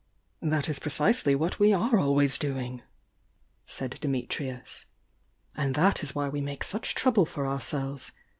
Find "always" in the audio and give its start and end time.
1.99-2.39